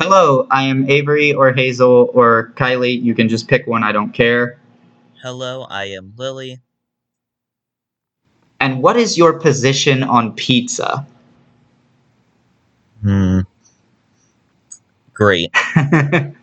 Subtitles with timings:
[0.00, 3.00] Hello, I am Avery or Hazel or Kylie.
[3.02, 4.58] You can just pick one, I don't care.
[5.22, 6.60] Hello, I am Lily.
[8.60, 11.06] And what is your position on pizza?
[13.02, 13.40] Hmm.
[15.12, 15.54] Great.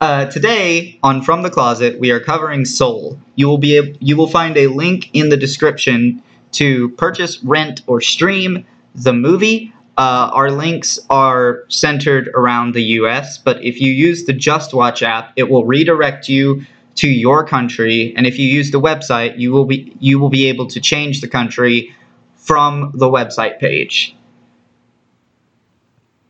[0.00, 3.18] uh, today on From the Closet, we are covering Soul.
[3.34, 6.22] You will be ab- you will find a link in the description
[6.52, 9.72] to purchase, rent, or stream the movie.
[9.98, 15.02] Uh, our links are centered around the U.S., but if you use the Just Watch
[15.02, 16.62] app, it will redirect you
[16.96, 20.46] to your country, and if you use the website, you will be you will be
[20.48, 21.94] able to change the country
[22.34, 24.14] from the website page.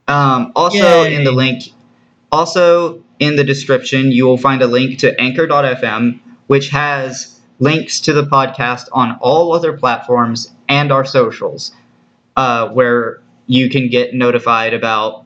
[0.08, 1.14] Um, also, Yay.
[1.14, 1.72] in the link,
[2.30, 8.12] also in the description, you will find a link to Anchor.fm, which has links to
[8.12, 11.72] the podcast on all other platforms and our socials,
[12.36, 15.24] uh, where you can get notified about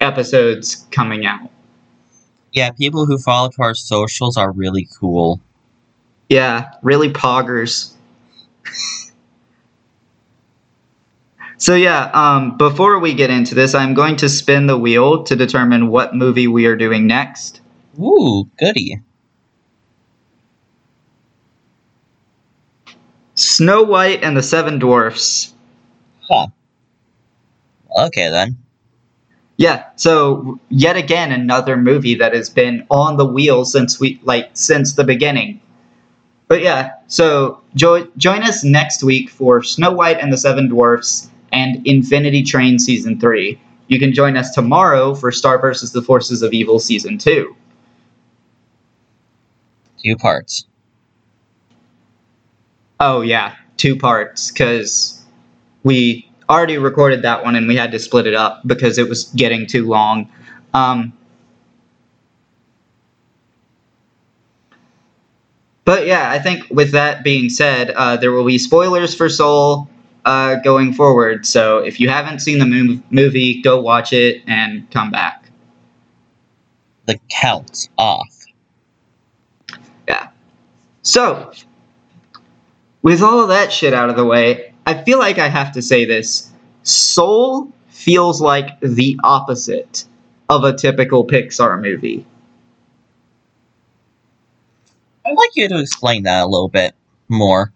[0.00, 1.50] episodes coming out.
[2.52, 5.40] Yeah, people who follow to our socials are really cool.
[6.28, 7.94] Yeah, really poggers.
[11.56, 15.34] so yeah, um, before we get into this, I'm going to spin the wheel to
[15.34, 17.62] determine what movie we are doing next.
[17.98, 19.00] Ooh, goody.
[23.34, 25.54] Snow White and the Seven Dwarfs.
[26.28, 26.48] Huh.
[27.96, 28.58] Okay then.
[29.56, 34.50] Yeah, so yet again another movie that has been on the wheel since we like
[34.54, 35.60] since the beginning.
[36.48, 41.30] But yeah, so jo- join us next week for Snow White and the Seven Dwarfs
[41.52, 43.58] and Infinity Train season 3.
[43.88, 45.92] You can join us tomorrow for Star vs.
[45.92, 47.54] the Forces of Evil season 2.
[50.02, 50.66] Two parts.
[53.00, 55.24] Oh yeah, two parts cuz
[55.84, 59.24] we already recorded that one and we had to split it up because it was
[59.34, 60.30] getting too long.
[60.74, 61.12] Um,
[65.84, 69.88] but yeah, I think with that being said, uh, there will be spoilers for Soul
[70.26, 71.46] uh, going forward.
[71.46, 75.50] So if you haven't seen the mov- movie, go watch it and come back.
[77.06, 78.44] The count's off.
[80.06, 80.28] Yeah.
[81.02, 81.52] So,
[83.02, 85.82] with all of that shit out of the way, I feel like I have to
[85.82, 86.50] say this.
[86.82, 90.04] Soul feels like the opposite
[90.48, 92.26] of a typical Pixar movie.
[95.26, 96.94] I'd like you to explain that a little bit
[97.28, 97.72] more.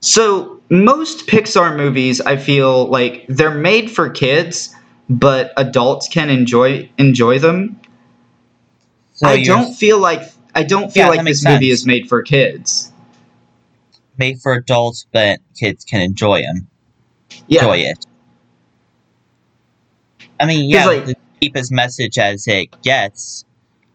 [0.00, 4.74] So, most Pixar movies, I feel like they're made for kids,
[5.08, 7.78] but adults can enjoy enjoy them.
[9.12, 10.22] So I don't feel like
[10.54, 11.80] I don't feel Yeah, like this makes movie sense.
[11.80, 12.91] is made for kids.
[14.18, 16.68] Made for adults, but kids can enjoy them.
[17.46, 17.60] Yeah.
[17.60, 18.06] Enjoy it.
[20.40, 23.44] I mean, yeah, like- the deepest message as it gets,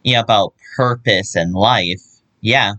[0.04, 2.02] you know, about purpose and life.
[2.42, 2.74] Yeah,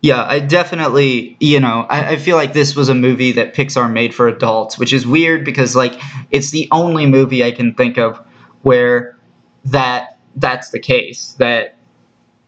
[0.00, 3.92] Yeah, I definitely, you know, I, I feel like this was a movie that Pixar
[3.92, 6.00] made for adults, which is weird because like
[6.30, 8.16] it's the only movie I can think of
[8.62, 9.16] where
[9.64, 11.74] that that's the case that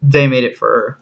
[0.01, 0.97] they made it for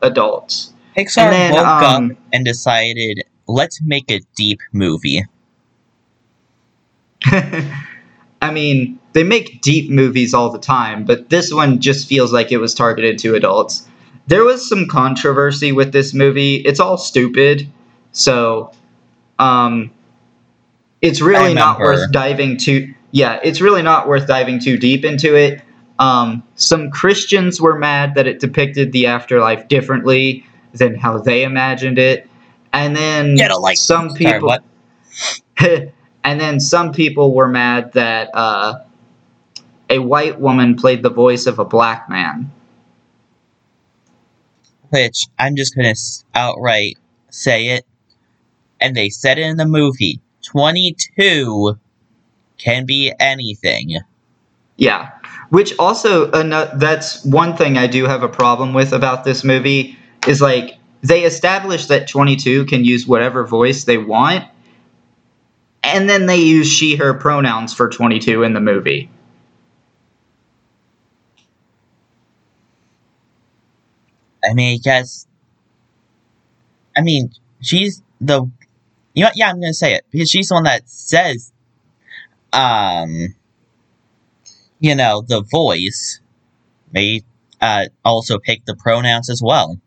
[0.00, 0.72] adults.
[0.98, 5.24] Pixar And then, woke um, up and decided, let's make a deep movie.
[8.42, 12.50] I mean, they make deep movies all the time, but this one just feels like
[12.50, 13.88] it was targeted to adults.
[14.26, 16.56] There was some controversy with this movie.
[16.56, 17.68] It's all stupid,
[18.12, 18.72] so
[19.38, 19.90] um,
[21.00, 22.92] it's really not worth diving too.
[23.10, 25.62] Yeah, it's really not worth diving too deep into it.
[25.98, 31.98] Um, some Christians were mad that it depicted the afterlife differently than how they imagined
[31.98, 32.28] it,
[32.72, 33.78] and then a light.
[33.78, 34.48] some Sorry, people.
[34.48, 34.62] what?
[36.24, 38.80] and then some people were mad that uh,
[39.90, 42.50] a white woman played the voice of a black man.
[44.90, 45.94] Which I'm just gonna
[46.34, 46.96] outright
[47.30, 47.84] say it,
[48.80, 50.20] and they said it in the movie.
[50.42, 51.78] Twenty-two
[52.56, 53.98] can be anything.
[54.76, 55.10] Yeah,
[55.50, 59.97] which also ano- that's one thing I do have a problem with about this movie
[60.26, 64.44] is like they establish that 22 can use whatever voice they want
[65.82, 69.08] and then they use she her pronouns for 22 in the movie.
[74.44, 75.26] I mean, I guess.
[76.96, 77.30] I mean,
[77.60, 78.50] she's the.
[79.14, 81.52] You know, yeah, I'm gonna say it because she's the one that says,
[82.52, 83.34] um,
[84.78, 86.20] you know, the voice
[86.92, 87.22] may
[87.60, 89.80] uh, also pick the pronouns as well.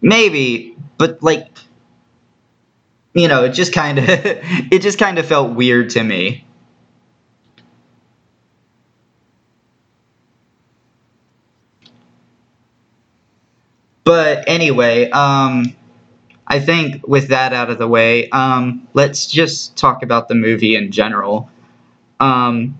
[0.00, 1.48] Maybe, but like
[3.14, 6.44] you know, it just kind of it just kind of felt weird to me.
[14.04, 15.76] But anyway, um,
[16.46, 20.76] I think with that out of the way, um, let's just talk about the movie
[20.76, 21.50] in general.
[22.20, 22.78] Um,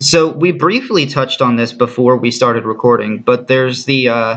[0.00, 4.36] so we briefly touched on this before we started recording, but there's the uh,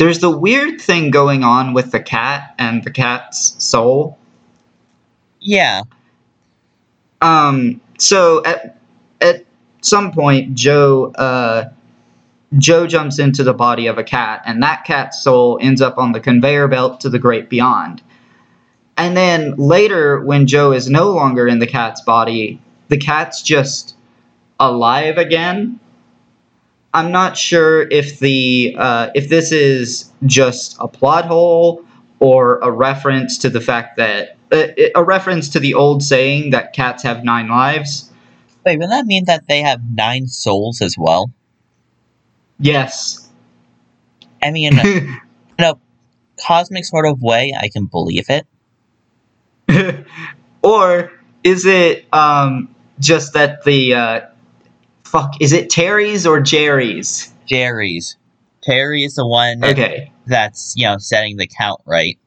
[0.00, 4.16] there's the weird thing going on with the cat and the cat's soul.
[5.40, 5.82] Yeah.
[7.20, 7.82] Um.
[7.98, 8.78] So at
[9.20, 9.44] at
[9.82, 11.68] some point, Joe uh,
[12.56, 16.12] Joe jumps into the body of a cat, and that cat's soul ends up on
[16.12, 18.02] the conveyor belt to the great beyond.
[18.96, 22.58] And then later, when Joe is no longer in the cat's body,
[22.88, 23.96] the cat's just
[24.58, 25.78] alive again.
[26.92, 31.84] I'm not sure if the uh, if this is just a plot hole
[32.18, 36.72] or a reference to the fact that uh, a reference to the old saying that
[36.72, 38.10] cats have nine lives.
[38.66, 41.32] Wait, would that mean that they have nine souls as well?
[42.58, 43.28] Yes.
[44.42, 45.18] I mean, in
[45.58, 45.76] a
[46.44, 48.46] cosmic sort of way, I can believe it.
[50.62, 51.12] or
[51.44, 54.20] is it um, just that the uh,
[55.10, 55.34] fuck?
[55.40, 57.32] Is it Terry's or Jerry's?
[57.46, 58.16] Jerry's.
[58.62, 60.12] Terry is the one Okay.
[60.26, 62.18] that's you know setting the count right.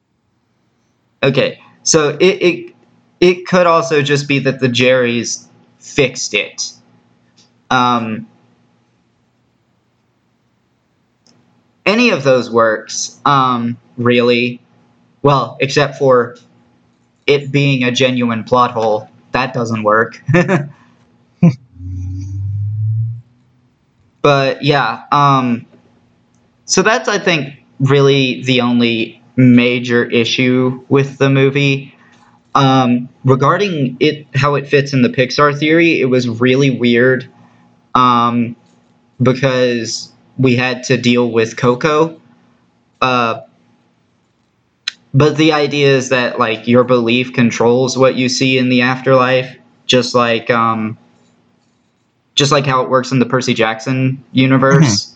[1.22, 1.60] Okay.
[1.82, 2.74] So it it
[3.20, 5.48] it could also just be that the Jerry's
[5.78, 6.72] fixed it.
[7.70, 8.28] Um,
[11.86, 14.60] any of those works, um, really.
[15.22, 16.36] Well, except for
[17.26, 19.08] it being a genuine plot hole.
[19.32, 20.22] That doesn't work.
[24.24, 25.66] but yeah, um,
[26.64, 31.94] so that's, I think, really the only major issue with the movie.
[32.54, 37.28] Um, regarding it, how it fits in the Pixar theory, it was really weird
[37.94, 38.56] um,
[39.22, 42.18] because we had to deal with Coco.
[43.02, 43.42] Uh,
[45.12, 49.54] but the idea is that like your belief controls what you see in the afterlife,
[49.84, 50.96] just like um,
[52.34, 55.10] just like how it works in the Percy Jackson universe.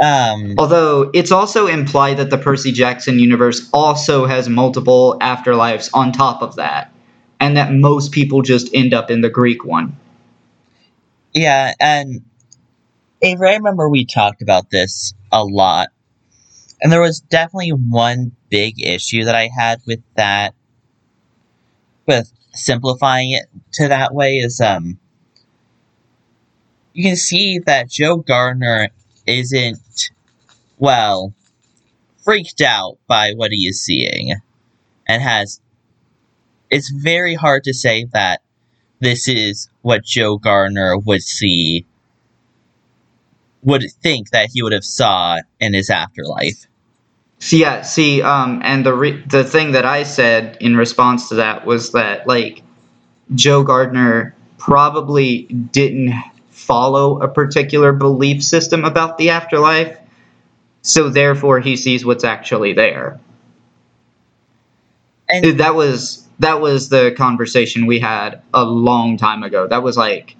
[0.00, 6.10] Um, Although it's also implied that the Percy Jackson universe also has multiple afterlives on
[6.10, 6.92] top of that,
[7.38, 9.96] and that most people just end up in the Greek one.
[11.34, 12.22] yeah, and
[13.20, 15.90] Avery, I remember we talked about this a lot,
[16.80, 20.54] and there was definitely one big issue that I had with that,
[22.08, 24.98] with simplifying it to that way is um.
[26.92, 28.88] You can see that Joe Gardner
[29.26, 30.10] isn't,
[30.78, 31.32] well,
[32.24, 34.34] freaked out by what he is seeing,
[35.06, 35.60] and has.
[36.70, 38.40] It's very hard to say that
[39.00, 41.84] this is what Joe Gardner would see
[43.62, 46.66] would think that he would have saw in his afterlife.
[47.38, 51.34] So yeah, see, um, and the re- the thing that I said in response to
[51.36, 52.62] that was that like
[53.34, 56.14] Joe Gardner probably didn't
[56.62, 59.98] follow a particular belief system about the afterlife,
[60.82, 63.20] so therefore he sees what's actually there.
[65.28, 69.66] And That was that was the conversation we had a long time ago.
[69.66, 70.36] That was like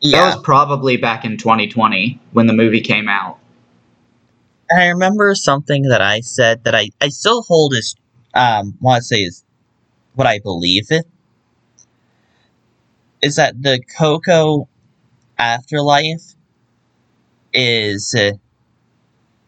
[0.00, 0.20] yeah.
[0.20, 3.38] that was probably back in 2020 when the movie came out.
[4.74, 7.94] I remember something that I said that I, I still hold as
[8.34, 9.44] um want to say is
[10.14, 11.06] what I believe it
[13.24, 14.68] is that the Coco
[15.38, 16.34] afterlife
[17.52, 18.14] is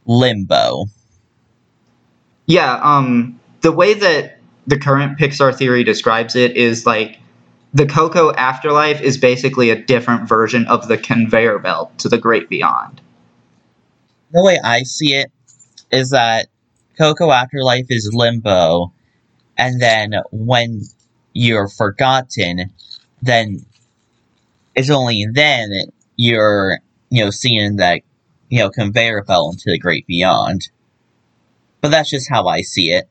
[0.06, 0.86] limbo.
[2.46, 7.18] Yeah, um, the way that the current Pixar theory describes it is like
[7.74, 12.48] the Coco afterlife is basically a different version of the conveyor belt to the great
[12.48, 13.00] beyond.
[14.32, 15.30] the way I see it
[15.90, 16.48] is that
[16.98, 18.92] Coco Afterlife is limbo,
[19.56, 20.82] and then when
[21.32, 22.70] you're forgotten,
[23.22, 23.64] then
[24.76, 25.70] it's only then
[26.16, 26.78] you're
[27.10, 28.02] you know seeing that
[28.48, 30.68] you know conveyor belt into the great beyond.
[31.80, 33.08] But that's just how I see it.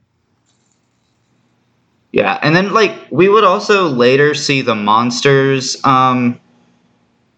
[2.12, 6.40] Yeah, and then like we would also later see the monsters, um,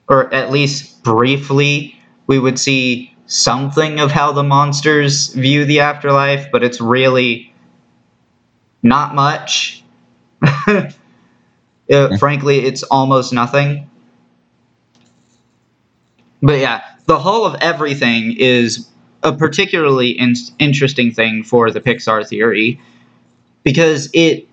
[0.07, 6.47] or at least briefly, we would see something of how the monsters view the afterlife,
[6.51, 7.53] but it's really
[8.83, 9.83] not much.
[11.89, 13.89] Uh, frankly, it's almost nothing.
[16.41, 18.89] But yeah, the whole of everything is
[19.23, 22.79] a particularly in- interesting thing for the Pixar theory
[23.63, 24.47] because it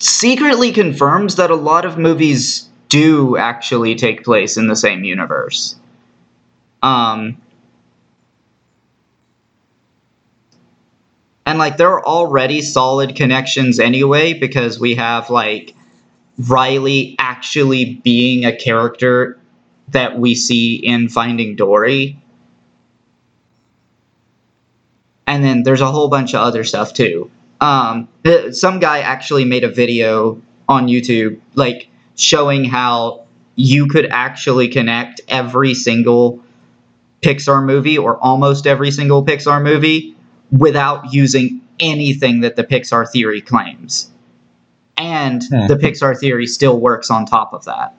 [0.00, 5.76] secretly confirms that a lot of movies do actually take place in the same universe.
[6.82, 7.40] Um,
[11.46, 15.74] and like there are already solid connections anyway because we have like
[16.48, 19.38] Riley actually being a character
[19.88, 22.18] that we see in Finding Dory.
[25.26, 27.30] And then there's a whole bunch of other stuff too.
[27.60, 28.08] Um,
[28.50, 33.26] some guy actually made a video on YouTube, like showing how
[33.56, 36.40] you could actually connect every single
[37.22, 40.14] Pixar movie or almost every single Pixar movie
[40.50, 44.10] without using anything that the Pixar theory claims.
[44.96, 45.66] And Hmm.
[45.66, 47.94] the Pixar theory still works on top of that.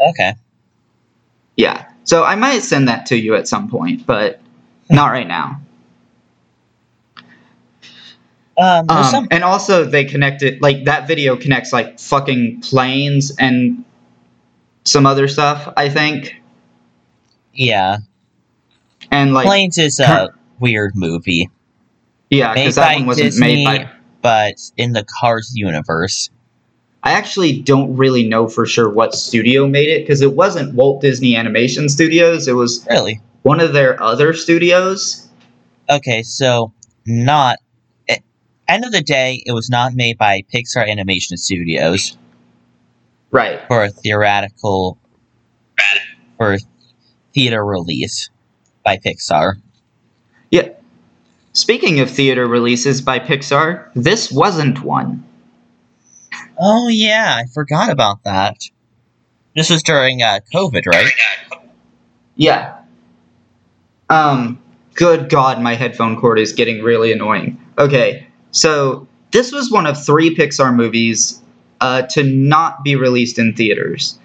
[0.00, 0.34] Okay.
[1.56, 1.90] Yeah.
[2.04, 4.40] So I might send that to you at some point, but
[4.88, 5.60] not right now.
[8.56, 13.84] Um, Um, some and also they connected like that video connects like fucking planes and
[14.84, 16.40] some other stuff, I think.
[17.52, 17.98] yeah.
[19.10, 21.50] And like Planes is a weird movie,
[22.30, 23.90] yeah, because that one wasn't Disney, made by
[24.20, 26.30] but in the Cars universe.
[27.02, 31.00] I actually don't really know for sure what studio made it because it wasn't Walt
[31.00, 32.48] Disney Animation Studios.
[32.48, 33.20] It was Really?
[33.42, 35.28] one of their other studios.
[35.88, 36.72] Okay, so
[37.06, 37.58] not.
[38.08, 38.18] eh,
[38.66, 42.16] End of the day, it was not made by Pixar Animation Studios
[43.30, 43.60] Right.
[43.68, 44.98] for a theoretical
[46.36, 46.58] for
[47.34, 48.28] theater release
[48.84, 49.54] by Pixar.
[50.50, 50.68] Yeah.
[51.52, 55.24] Speaking of theater releases by Pixar, this wasn't one.
[56.58, 58.56] Oh yeah, I forgot about that.
[59.54, 61.10] This was during uh, COVID, right?
[62.36, 62.78] Yeah.
[64.10, 64.60] Um,
[64.94, 67.60] good God, my headphone cord is getting really annoying.
[67.78, 71.42] Okay, so this was one of three Pixar movies
[71.80, 74.18] uh, to not be released in theaters.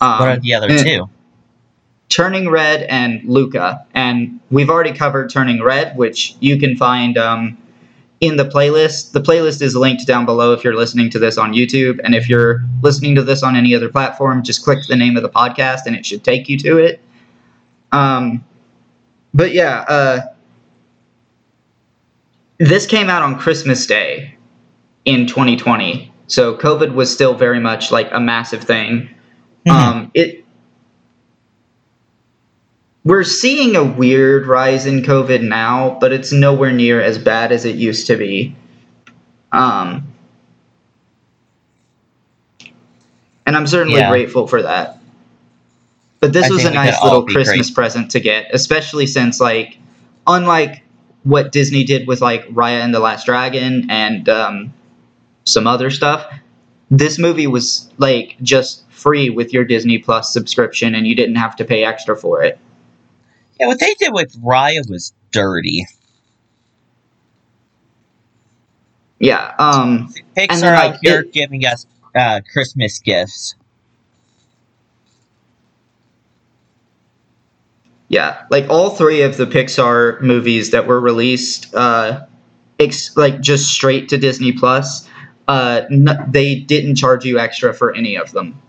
[0.00, 1.08] Um, what are the other two?
[2.08, 3.86] Turning Red and Luca.
[3.94, 7.56] And we've already covered Turning Red, which you can find um,
[8.20, 9.12] in the playlist.
[9.12, 12.00] The playlist is linked down below if you're listening to this on YouTube.
[12.04, 15.22] And if you're listening to this on any other platform, just click the name of
[15.22, 17.00] the podcast and it should take you to it.
[17.92, 18.44] Um,
[19.32, 20.20] but yeah, uh,
[22.58, 24.34] this came out on Christmas Day
[25.06, 26.12] in 2020.
[26.26, 29.08] So COVID was still very much like a massive thing.
[29.66, 29.72] Mhm.
[29.72, 30.39] Um, it
[33.04, 37.64] we're seeing a weird rise in COVID now, but it's nowhere near as bad as
[37.64, 38.54] it used to be.
[39.52, 40.06] Um,
[43.46, 44.10] and I'm certainly Yeah.
[44.10, 44.98] grateful for that.
[46.20, 49.78] But this I was a nice little Christmas present to get, especially since like,
[50.26, 50.82] unlike
[51.24, 54.74] what Disney did with like Raya and the Last Dragon and um,
[55.44, 56.26] some other stuff,
[56.90, 61.56] this movie was like just free with your Disney Plus subscription, and you didn't have
[61.56, 62.58] to pay extra for it.
[63.60, 65.86] Yeah, what they did with Raya was dirty.
[69.20, 69.54] Yeah.
[69.58, 70.12] Um.
[70.36, 71.86] Pixar then, out like, here it- giving us
[72.16, 73.54] uh, Christmas gifts.
[78.08, 78.44] Yeah.
[78.50, 82.26] Like all three of the Pixar movies that were released, uh,
[82.80, 85.08] ex- like just straight to Disney Plus,
[85.48, 88.60] uh, n- they didn't charge you extra for any of them.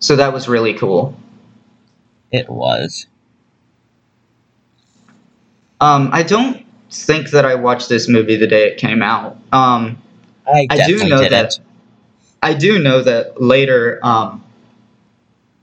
[0.00, 1.14] So that was really cool.
[2.30, 3.06] It was.
[5.80, 9.36] Um, I don't think that I watched this movie the day it came out.
[9.52, 9.98] Um,
[10.46, 11.30] I I do know didn't.
[11.30, 11.58] that.
[12.42, 14.00] I do know that later.
[14.02, 14.42] Um,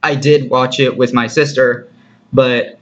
[0.04, 1.88] I did watch it with my sister,
[2.32, 2.78] but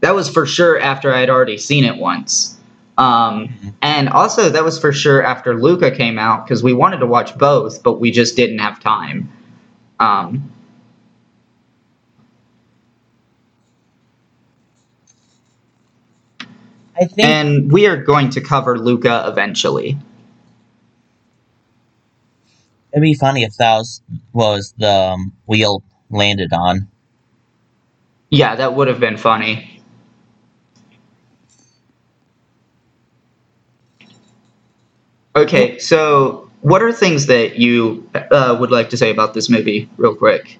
[0.00, 2.58] that was for sure after I had already seen it once.
[2.98, 3.72] Um, Mhm.
[3.82, 7.36] and also, that was for sure after Luca came out because we wanted to watch
[7.38, 9.28] both, but we just didn't have time.
[9.98, 10.52] Um,
[16.98, 19.98] I think and we are going to cover Luca eventually.
[22.96, 24.00] it'd be funny if that was,
[24.32, 26.88] was the um, wheel landed on.
[28.30, 29.82] Yeah, that would have been funny.
[35.36, 39.88] Okay, so what are things that you uh, would like to say about this movie,
[39.98, 40.58] real quick?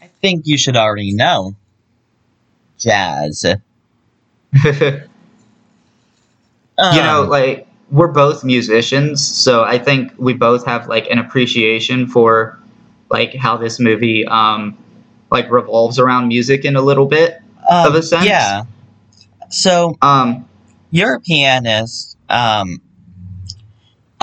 [0.00, 1.54] I think you should already know.
[2.78, 3.44] Jazz.
[4.64, 5.02] you
[6.78, 12.06] know, Um, like we're both musicians, so I think we both have like an appreciation
[12.06, 12.58] for
[13.10, 14.78] like how this movie um
[15.30, 17.38] like revolves around music in a little bit.
[17.68, 18.24] Um, Of a sense?
[18.24, 18.62] Yeah.
[19.50, 20.48] So Um
[20.90, 22.16] you're a pianist.
[22.30, 22.80] Um,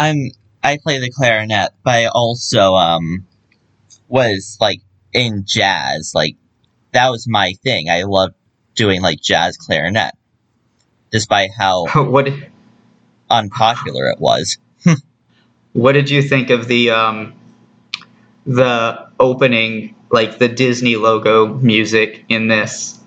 [0.02, 0.32] I'm.
[0.64, 3.26] I play the clarinet, but I also um
[4.08, 4.82] was like
[5.14, 6.14] in jazz.
[6.16, 6.36] Like
[6.92, 7.90] that was my thing.
[7.90, 8.36] I loved
[8.76, 10.14] doing like jazz clarinet,
[11.12, 12.30] despite how what
[13.30, 14.58] unpopular it was.
[15.74, 17.34] what did you think of the um
[18.46, 23.00] the opening like the Disney logo music in this?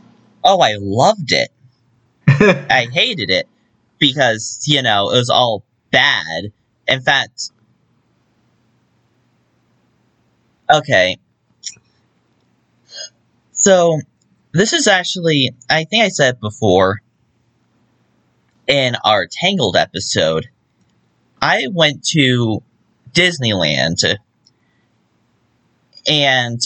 [0.45, 1.51] Oh, I loved it.
[2.29, 3.49] I hated it
[3.99, 6.53] because you know it was all bad.
[6.87, 7.51] In fact,
[10.73, 11.19] okay.
[13.53, 14.01] So
[14.53, 17.01] this is actually I think I said before
[18.67, 20.49] in our Tangled episode.
[21.41, 22.63] I went to
[23.13, 24.17] Disneyland
[26.07, 26.61] and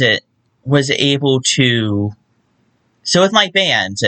[0.65, 2.13] was able to
[3.03, 3.99] so with my band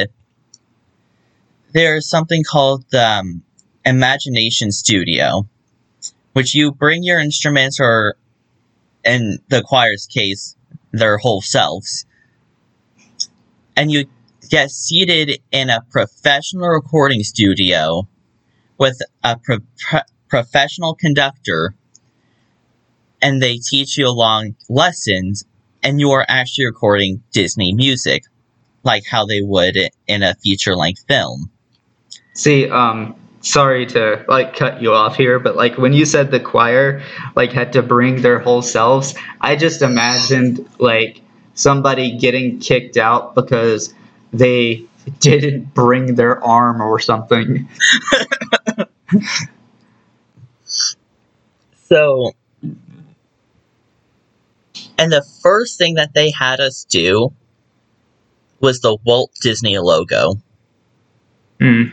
[1.73, 3.43] there's something called um,
[3.85, 5.49] Imagination Studio,
[6.33, 8.17] which you bring your instruments or,
[9.05, 10.57] in the choir's case,
[10.93, 12.05] their whole selves,
[13.77, 14.07] and you
[14.51, 18.07] get seated in a professional recording studio
[18.79, 21.75] with a pro- pro- professional conductor,
[23.23, 25.45] and they teach you along lessons,
[25.83, 28.25] and you are actually recording Disney music,
[28.83, 31.51] like how they would in a feature length film.
[32.35, 36.41] See, um, sorry to like cut you off here, but like when you said the
[36.41, 37.03] choir
[37.37, 41.21] like had to bring their whole selves, I just imagined like
[41.55, 43.95] somebody getting kicked out because
[44.33, 44.85] they
[45.21, 47.69] didn't bring their arm or something.
[51.91, 52.31] So,
[54.97, 57.33] and the first thing that they had us do
[58.61, 60.35] was the Walt Disney logo.
[61.61, 61.87] Hmm.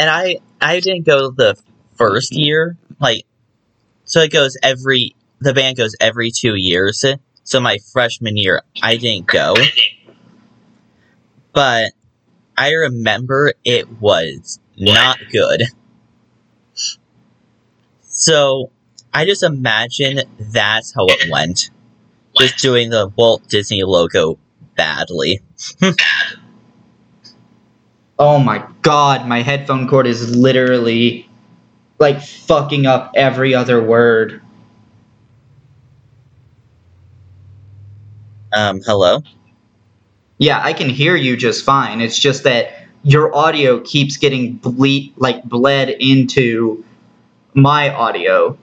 [0.00, 1.56] And I I didn't go the
[1.92, 3.26] first year, like
[4.04, 7.04] so it goes every the band goes every 2 years.
[7.44, 9.54] So my freshman year I didn't go.
[11.52, 11.92] But
[12.56, 15.64] I remember it was not good.
[18.02, 18.70] So
[19.12, 21.68] I just imagine that's how it went.
[22.38, 24.38] Just doing the Walt Disney logo
[24.76, 25.42] badly.
[28.20, 31.26] Oh my god, my headphone cord is literally
[31.98, 34.42] like fucking up every other word.
[38.52, 39.22] Um, hello?
[40.36, 42.02] Yeah, I can hear you just fine.
[42.02, 46.84] It's just that your audio keeps getting ble- like bled into
[47.54, 48.58] my audio.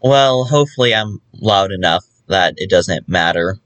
[0.00, 3.58] Well, hopefully I'm loud enough that it doesn't matter.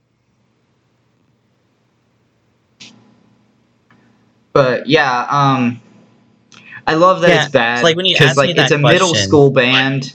[4.53, 5.81] But yeah, um
[6.85, 8.77] I love that Yeah, it's bad like when you because asked me that it's a
[8.77, 10.13] middle question- school band.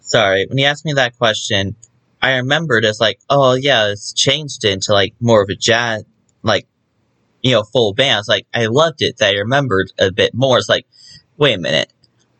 [0.00, 1.74] Sorry, when you asked me that question,
[2.20, 6.04] I remembered as like, oh yeah, it's changed into like more of a jazz,
[6.42, 6.66] like,
[7.42, 8.18] you know, full band.
[8.20, 9.16] It's like, I loved it.
[9.16, 10.58] That I remembered a bit more.
[10.58, 10.86] It's like,
[11.38, 11.92] wait a minute.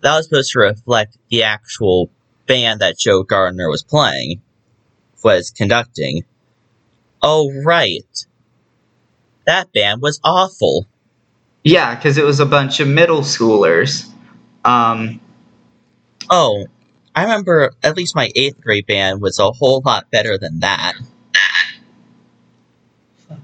[0.03, 2.11] That was supposed to reflect the actual
[2.46, 4.42] band that Joe Gardner was playing,
[5.25, 6.25] was conducting.
[7.22, 8.27] Oh, right.
[9.46, 10.87] That band was awful.
[11.64, 14.09] Yeah, because it was a bunch of middle schoolers.
[14.64, 15.20] Um
[16.31, 16.66] Oh,
[17.14, 20.94] I remember at least my eighth grade band was a whole lot better than that.
[23.16, 23.38] Fuck.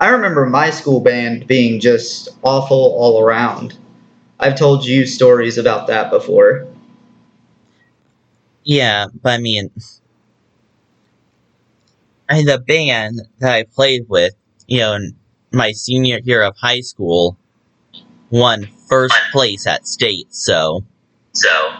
[0.00, 3.76] I remember my school band being just awful all around.
[4.40, 6.66] I've told you stories about that before.
[8.64, 9.70] Yeah, but I mean,
[12.30, 14.34] I the band that I played with,
[14.68, 15.16] you know, in
[15.52, 17.36] my senior year of high school,
[18.30, 20.32] won first place at state.
[20.32, 20.84] So,
[21.32, 21.72] So.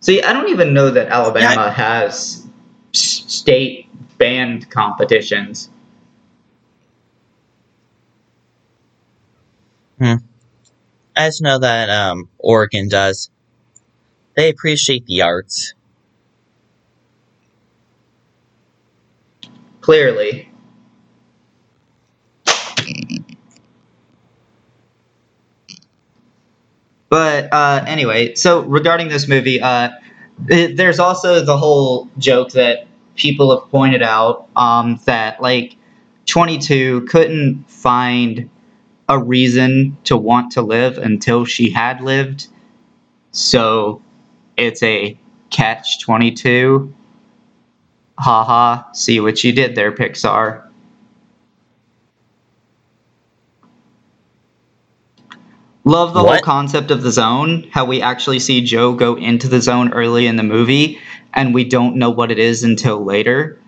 [0.00, 2.46] See, I don't even know that Alabama has
[2.92, 5.68] state band competitions.
[9.98, 10.14] Hmm.
[11.14, 13.30] I just know that um, Oregon does.
[14.34, 15.74] They appreciate the arts.
[19.84, 20.48] Clearly.
[27.08, 29.90] But uh, anyway, so regarding this movie, uh,
[30.48, 35.76] It- there's also the whole joke that people have pointed out um, that like
[36.26, 38.50] 22 couldn't find
[39.08, 42.48] a reason to want to live until she had lived.
[43.32, 44.02] So
[44.56, 45.18] it's a
[45.50, 46.92] catch 22.
[48.18, 50.68] Haha, see what you did there, Pixar.
[55.86, 59.60] Love the whole concept of the zone, how we actually see Joe go into the
[59.60, 60.98] zone early in the movie
[61.34, 63.60] and we don't know what it is until later.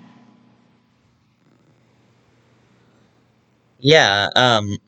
[3.79, 4.79] Yeah, um,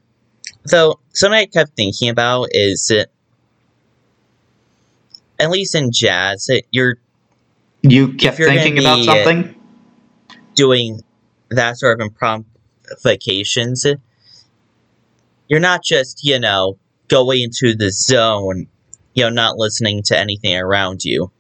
[0.67, 2.91] so something I kept thinking about is
[5.39, 6.97] at least in jazz, that you're
[7.83, 9.55] You kept thinking about uh, something?
[10.55, 11.01] doing
[11.51, 13.87] that sort of improvisations.
[15.49, 18.67] You're not just, you know, going into the zone,
[19.15, 21.31] you know, not listening to anything around you.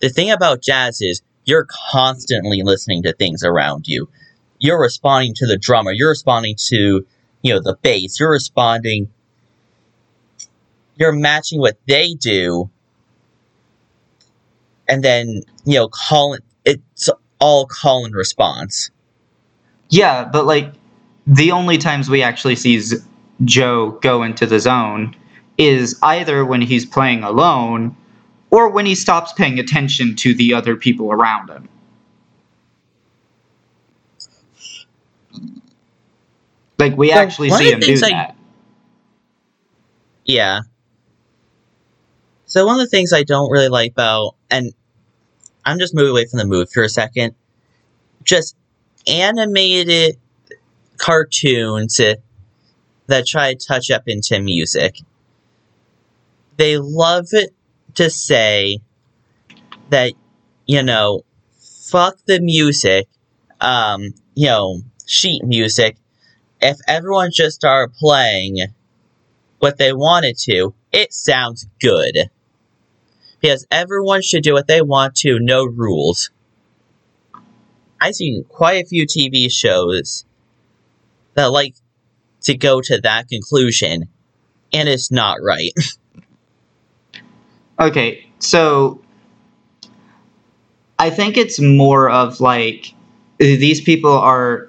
[0.00, 4.08] The thing about jazz is you're constantly listening to things around you.
[4.58, 7.04] You're responding to the drummer, you're responding to,
[7.42, 9.10] you know, the bass, you're responding
[10.96, 12.70] you're matching what they do
[14.92, 17.08] and then, you know, call it's
[17.40, 18.90] all call and response.
[19.88, 20.74] Yeah, but like
[21.26, 22.98] the only times we actually see Z-
[23.42, 25.16] Joe go into the zone
[25.56, 27.96] is either when he's playing alone
[28.50, 31.66] or when he stops paying attention to the other people around him.
[36.78, 38.36] Like we So, actually see him do I- that.
[40.26, 40.60] Yeah.
[42.44, 44.74] So one of the things I don't really like about, and
[45.64, 47.34] I'm just moving away from the move for a second,
[48.24, 48.56] just
[49.06, 50.16] animated
[50.96, 52.00] cartoons
[53.06, 55.00] that try to touch up into music.
[56.56, 57.54] They love it
[57.94, 58.78] to say
[59.90, 60.12] that,
[60.66, 61.24] you know,
[61.90, 63.08] fuck the music,
[63.60, 65.96] um, you know, sheet music.
[66.60, 68.58] If everyone just started playing
[69.58, 72.30] what they wanted to, it sounds good.
[73.42, 76.30] Because everyone should do what they want to, no rules.
[78.00, 80.24] I've seen quite a few TV shows
[81.34, 81.74] that like
[82.42, 84.08] to go to that conclusion,
[84.72, 85.72] and it's not right.
[87.80, 89.00] Okay, so
[91.00, 92.94] I think it's more of like
[93.38, 94.68] these people are,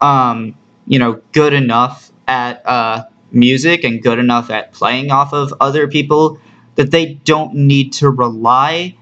[0.00, 5.52] um, you know, good enough at uh, music and good enough at playing off of
[5.60, 6.40] other people
[6.76, 8.96] that they don't need to rely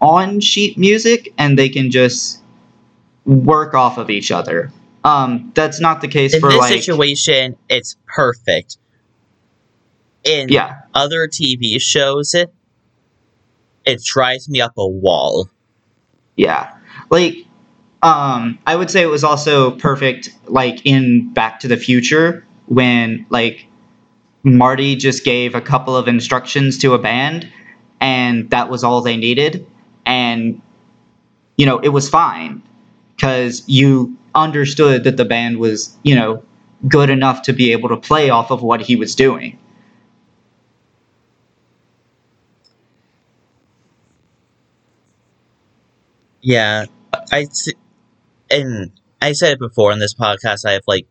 [0.00, 2.42] on sheet music and they can just
[3.24, 4.72] work off of each other.
[5.04, 6.54] Um, that's not the case for like.
[6.54, 8.78] In for this like situation, it's perfect.
[10.24, 10.80] In yeah.
[10.94, 12.52] other TV shows, it,
[13.84, 15.48] it drives me up a wall.
[16.36, 16.76] Yeah.
[17.10, 17.44] Like
[18.02, 23.26] um I would say it was also perfect like in Back to the Future when
[23.30, 23.66] like
[24.44, 27.50] Marty just gave a couple of instructions to a band
[28.00, 29.66] and that was all they needed
[30.06, 30.62] and
[31.56, 32.62] you know it was fine
[33.20, 36.42] cuz you understood that the band was, you know,
[36.88, 39.58] good enough to be able to play off of what he was doing.
[46.40, 46.86] Yeah,
[47.32, 47.46] I
[48.50, 50.64] and I said it before in this podcast.
[50.66, 51.06] I have like,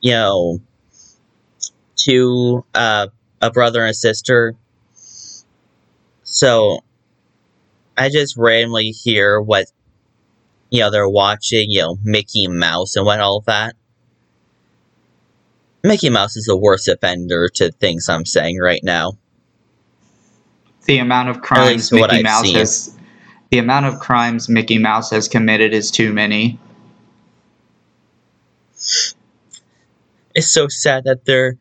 [0.00, 0.60] you know,
[2.04, 3.08] two uh,
[3.40, 4.54] a brother and a sister.
[6.24, 6.80] So,
[7.96, 9.66] I just randomly hear what,
[10.70, 11.70] you know, they're watching.
[11.70, 13.74] You know, Mickey Mouse and what all of that.
[15.84, 19.18] Mickey Mouse is the worst offender to things I'm saying right now.
[20.84, 22.56] The amount of crimes Mickey Mouse seen.
[22.56, 22.98] has
[23.50, 26.58] the amount of crimes Mickey Mouse has committed is too many.
[30.34, 31.58] It's so sad that they're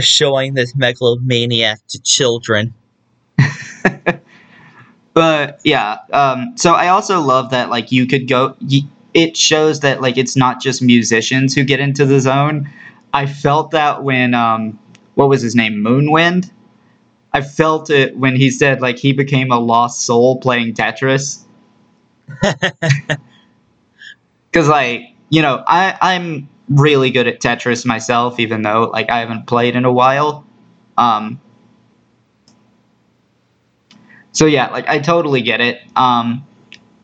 [0.00, 2.74] showing this megalomaniac to children.
[5.14, 8.56] but yeah, um, so I also love that like you could go.
[8.60, 8.80] Y-
[9.14, 12.68] it shows that like it's not just musicians who get into the zone.
[13.12, 14.78] I felt that when um,
[15.14, 16.50] what was his name, Moonwind.
[17.32, 21.44] I felt it when he said like he became a lost soul playing Tetris.
[24.50, 29.20] Because like you know I I'm really good at Tetris myself, even though like I
[29.20, 30.44] haven't played in a while.
[30.96, 31.40] Um,
[34.32, 35.80] so yeah, like I totally get it.
[35.96, 36.46] Um,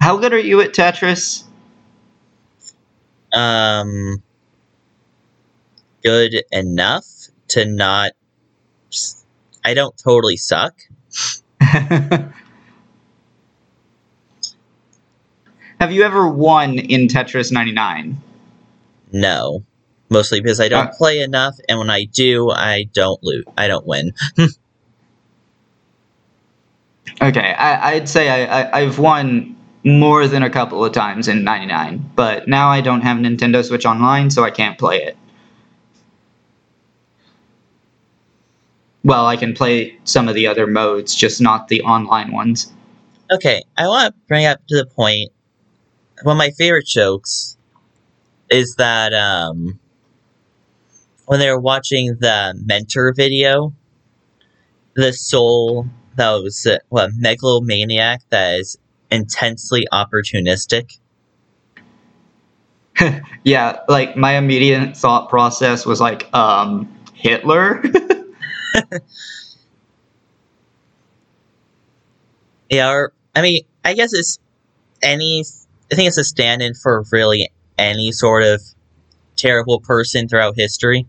[0.01, 1.45] how good are you at Tetris?
[3.35, 4.23] um
[6.03, 7.07] good enough
[7.49, 8.13] to not
[9.65, 10.75] I don't totally suck.
[11.61, 12.33] have
[15.89, 18.21] you ever won in Tetris 99?
[19.15, 19.65] No.
[20.11, 23.47] Mostly because I don't play enough, and when I do, I don't loot.
[23.57, 24.13] I don't win.
[27.23, 31.45] Okay, I, I'd say I, I, I've won more than a couple of times in
[31.45, 35.17] 99, but now I don't have Nintendo Switch Online, so I can't play it.
[39.05, 42.73] Well, I can play some of the other modes, just not the online ones.
[43.31, 45.31] Okay, I want to bring up to the point.
[46.23, 47.57] One of my favorite jokes
[48.51, 49.79] is that um,
[51.27, 53.73] when they were watching the Mentor video,
[54.95, 58.79] the soul that was uh, what megalomaniac that is
[59.11, 60.99] intensely opportunistic.
[63.45, 67.83] Yeah, like my immediate thought process was like, um, Hitler?
[72.71, 74.39] Yeah, or I mean, I guess it's
[75.03, 75.45] any.
[75.93, 78.63] I think it's a stand-in for really any sort of
[79.37, 81.07] terrible person throughout history.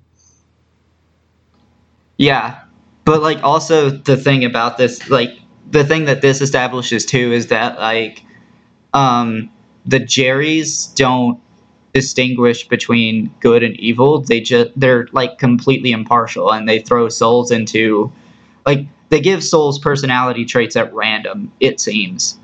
[2.18, 2.62] Yeah,
[3.04, 5.38] but like also the thing about this, like
[5.70, 8.24] the thing that this establishes too is that like
[8.94, 9.52] um,
[9.86, 11.40] the Jerrys don't
[11.94, 14.22] distinguish between good and evil.
[14.22, 18.12] They just they're like completely impartial and they throw souls into
[18.66, 21.52] like they give souls personality traits at random.
[21.60, 22.38] It seems.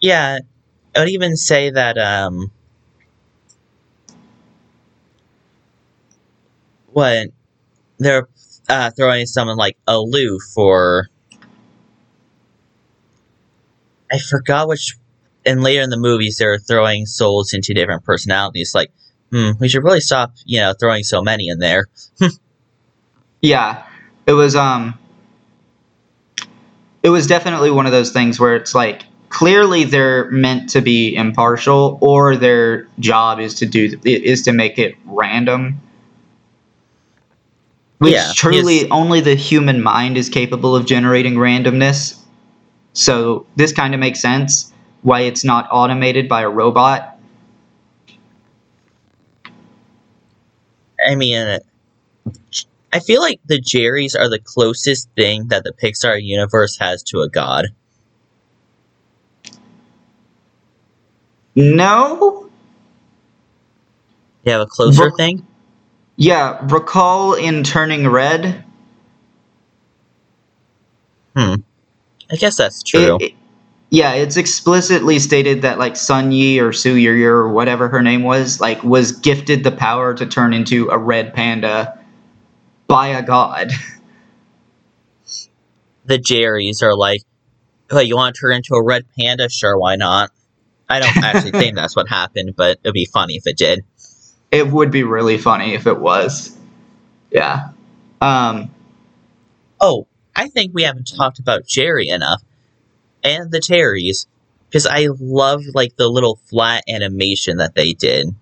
[0.00, 0.40] Yeah,
[0.94, 2.50] I would even say that um
[6.92, 7.32] when
[7.98, 8.28] they're
[8.68, 11.08] uh, throwing someone like aloof or
[14.10, 14.96] I forgot which
[15.44, 18.92] and later in the movies they're throwing souls into different personalities like
[19.32, 21.86] hmm we should really stop you know throwing so many in there.
[23.40, 23.84] Yeah,
[24.26, 24.98] it was um
[27.02, 29.02] it was definitely one of those things where it's like
[29.32, 34.78] clearly they're meant to be impartial or their job is to do is to make
[34.78, 35.80] it random.
[37.98, 38.88] Which Yeah, truly yes.
[38.90, 42.18] only the human mind is capable of generating randomness.
[42.92, 47.18] So this kind of makes sense why it's not automated by a robot.
[51.04, 51.58] I mean,
[52.92, 57.20] I feel like the Jerrys are the closest thing that the Pixar universe has to
[57.20, 57.68] a god.
[61.54, 62.48] No?
[64.44, 65.46] You have a closer Look- thing?
[66.16, 68.64] Yeah, recall in Turning Red,
[71.34, 71.54] Hmm.
[72.30, 73.16] I guess that's true.
[73.16, 73.34] It- it-
[73.88, 78.22] yeah, it's explicitly stated that like Sun Yi or Su Yi or whatever her name
[78.22, 81.98] was, like was gifted the power to turn into a red panda
[82.86, 83.72] by a god.
[86.04, 87.22] the Jerrys are like,
[87.90, 89.48] oh, you want to turn into a red panda?
[89.48, 90.30] Sure, why not?
[90.92, 93.82] I don't actually think that's what happened, but it'd be funny if it did.
[94.50, 96.54] It would be really funny if it was.
[97.30, 97.70] Yeah.
[98.20, 98.70] Um
[99.80, 102.42] Oh, I think we haven't talked about Jerry enough.
[103.24, 104.26] And the Terrys.
[104.68, 108.34] Because I love like the little flat animation that they did.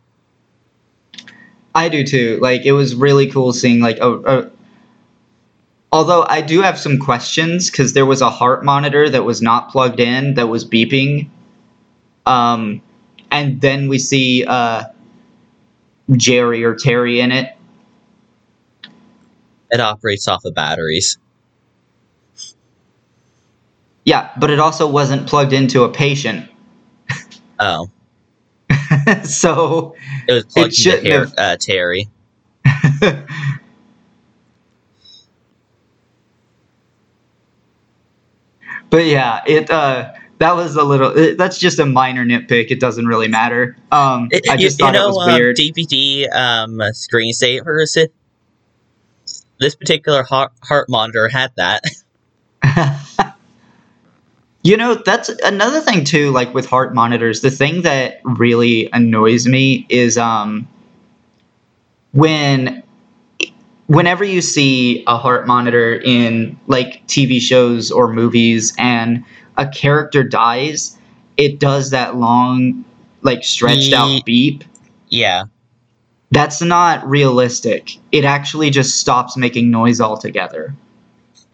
[1.72, 2.40] I do too.
[2.42, 4.50] Like it was really cool seeing like a, a
[5.92, 9.70] Although I do have some questions cuz there was a heart monitor that was not
[9.70, 11.28] plugged in that was beeping.
[12.26, 12.82] Um
[13.30, 14.84] and then we see uh
[16.12, 17.54] Jerry or Terry in it.
[19.70, 21.18] It operates off of batteries.
[24.04, 26.50] Yeah, but it also wasn't plugged into a patient.
[27.60, 27.90] Oh,
[29.24, 29.94] so
[30.26, 32.08] it was plugged into shouldn't hair, have- uh, Terry.
[38.90, 42.70] But yeah, it uh that was a little it, that's just a minor nitpick.
[42.70, 43.76] It doesn't really matter.
[43.92, 45.56] Um It- I you- just you, thought know, it was um, weird.
[45.56, 48.08] DVD um, screensavers.
[49.60, 51.84] This particular heart, heart monitor had that.
[54.62, 57.42] you know, that's another thing too like with heart monitors.
[57.42, 60.66] The thing that really annoys me is um
[62.12, 62.82] when
[63.86, 69.24] whenever you see a heart monitor in like TV shows or movies and
[69.60, 70.98] a character dies,
[71.36, 72.84] it does that long
[73.22, 74.64] like stretched out beep.
[75.10, 75.44] Yeah,
[76.32, 77.98] That's not realistic.
[78.12, 80.74] It actually just stops making noise altogether.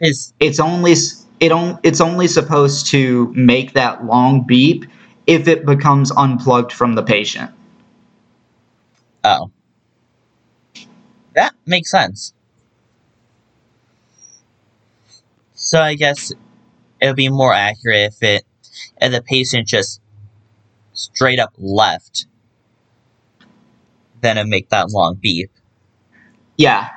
[0.01, 0.95] his It's only
[1.41, 4.87] it on, it's only supposed to make that long beep
[5.27, 7.51] if it becomes unplugged from the patient.
[9.25, 9.51] oh,
[11.35, 12.35] that makes sense.
[15.55, 16.33] So I guess
[17.07, 18.45] it would be more accurate if it
[19.01, 20.01] if the patient just
[20.93, 22.27] straight up left
[24.21, 25.51] than to make that long beep.
[26.57, 26.91] Yeah.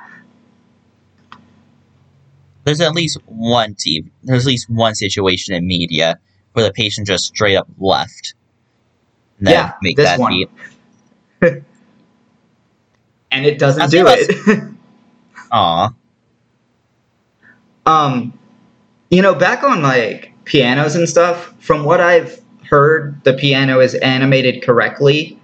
[2.64, 6.18] There's at least one TV, there's at least one situation in media
[6.52, 8.34] where the patient just straight up left.
[9.38, 10.32] and then Yeah, make this that one.
[10.32, 10.50] beep.
[13.32, 14.74] And it doesn't do it.
[15.52, 15.90] Aw.
[17.86, 18.38] um
[19.10, 23.94] you know back on like pianos and stuff from what i've heard the piano is
[23.96, 25.38] animated correctly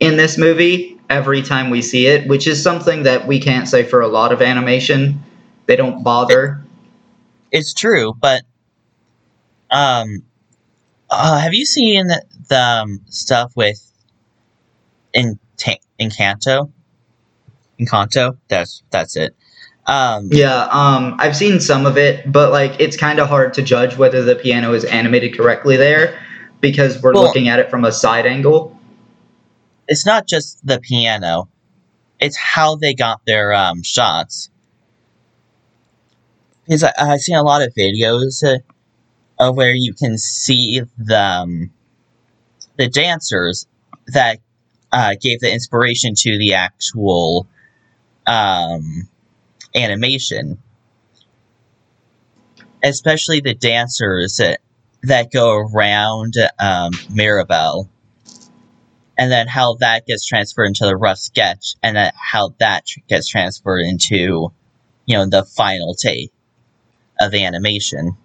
[0.00, 3.84] in this movie every time we see it which is something that we can't say
[3.84, 5.22] for a lot of animation
[5.66, 6.60] they don't bother
[7.50, 8.42] It's true, but
[9.70, 10.22] um,
[11.10, 12.08] uh, have you seen
[12.48, 13.80] the um, stuff with
[15.14, 15.38] in
[16.00, 16.70] Encanto?
[17.80, 19.36] Encanto, that's that's it.
[19.84, 23.62] Um, yeah um i've seen some of it but like it's kind of hard to
[23.62, 26.20] judge whether the piano is animated correctly there
[26.60, 28.78] because we're Well- looking at it from a side angle
[29.88, 31.48] it's not just the piano;
[32.20, 34.48] it's how they got their um, shots.
[36.64, 38.58] Because I, I've seen a lot of videos uh,
[39.38, 41.70] of where you can see the um,
[42.76, 43.66] the dancers
[44.08, 44.38] that
[44.92, 47.46] uh, gave the inspiration to the actual
[48.26, 49.08] um,
[49.74, 50.58] animation,
[52.82, 54.60] especially the dancers that,
[55.02, 57.88] that go around um, Mirabel,
[59.18, 63.28] and then how that gets transferred into the rough sketch, and then how that gets
[63.28, 64.52] transferred into,
[65.06, 66.32] you know, the final take
[67.20, 68.16] of the animation.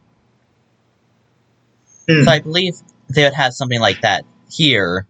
[2.08, 2.24] Hmm.
[2.24, 2.76] So I believe
[3.10, 5.08] they would have something like that here,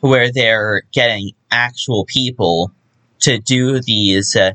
[0.00, 2.72] where they're getting actual people
[3.20, 4.52] to do these uh,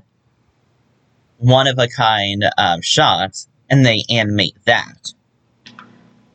[1.46, 5.14] one of a kind um, shots, and they animate that.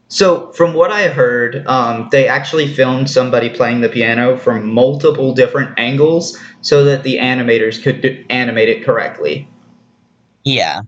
[0.09, 5.35] So, from what I heard, um, they actually filmed somebody playing the piano from multiple
[5.35, 9.49] different angles so that the animators could do- animate it correctly.
[10.45, 10.83] Yeah.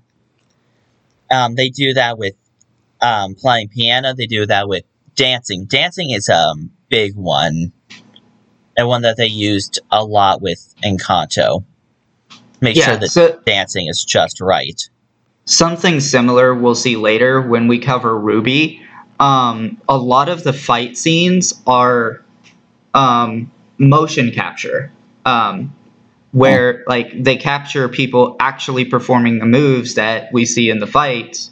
[1.31, 2.35] Um, they do that with
[3.01, 4.15] um, playing piano.
[4.15, 5.67] They do that with dancing.
[5.67, 7.73] Dancing is a um, big one,
[8.77, 11.65] and one that they used a lot with Encanto.
[12.63, 14.89] Make sure that so dancing is just right.
[15.47, 18.81] something similar we'll see later when we cover RWBY.
[19.19, 22.23] Um, a lot of the fight scenes are
[22.95, 24.93] um, motion capture,
[25.27, 25.75] um,
[26.31, 31.51] where like they capture people actually performing the moves that we see in the fights,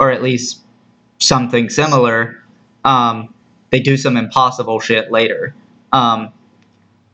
[0.00, 0.62] or at least
[1.20, 2.42] something similar.
[2.84, 3.32] Um,
[3.70, 5.54] they do some impossible shit later,
[5.92, 6.32] um,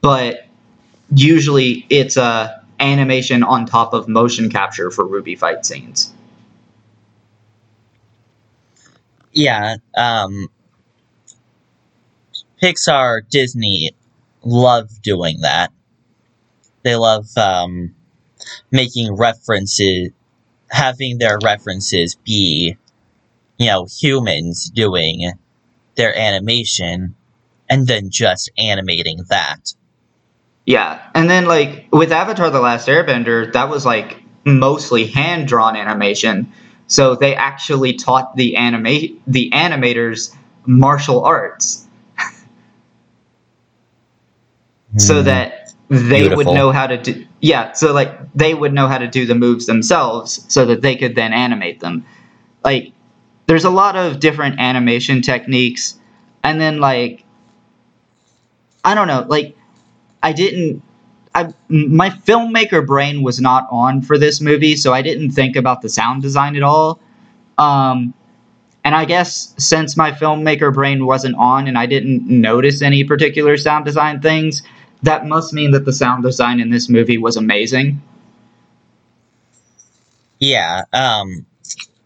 [0.01, 0.47] but
[1.15, 6.12] usually it's a animation on top of motion capture for RWBY fight scenes.
[9.33, 9.77] Yeah.
[9.97, 10.49] Um,
[12.62, 13.93] Pixar, Disney
[14.43, 15.73] love doing that.
[16.83, 17.95] They love um,
[18.71, 20.11] making references,
[20.71, 22.77] having their references be,
[23.59, 25.33] you know, humans doing
[25.97, 27.14] their animation,
[27.69, 29.75] and then just animating that.
[30.71, 35.77] Yeah, and then like with Avatar: The Last Airbender, that was like mostly hand drawn
[35.77, 36.53] animation.
[36.87, 40.33] So they actually taught the animate the animators
[40.67, 41.89] martial arts.
[44.97, 45.25] So Hmm.
[45.25, 49.09] that they would know how to do yeah so like they would know how to
[49.09, 52.05] do the moves themselves so that they could then animate them.
[52.65, 52.93] Like
[53.47, 55.99] there's a lot of different animation techniques.
[56.45, 57.25] And then like
[58.85, 59.57] i don't know like
[60.23, 60.83] i didn't
[61.33, 65.83] I, my filmmaker brain was not on for this movie so i didn't think about
[65.83, 67.01] the sound design at all
[67.59, 68.15] um,
[68.85, 73.57] and i guess since my filmmaker brain wasn't on and i didn't notice any particular
[73.57, 74.63] sound design things
[75.03, 78.03] that must mean that the sound design in this movie was amazing.
[80.39, 80.83] Yeah.
[80.93, 81.47] Um.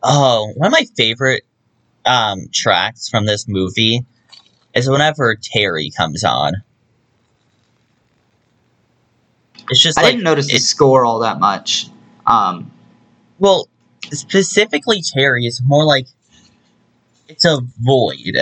[0.03, 1.45] Oh, one of my favorite
[2.05, 4.05] um tracks from this movie
[4.75, 6.55] is whenever Terry comes on.
[9.71, 11.89] It's just I like didn't notice the score all that much.
[12.27, 12.71] Um,
[13.39, 13.69] well,
[14.13, 16.07] specifically Terry is more like
[17.29, 18.37] it's a void.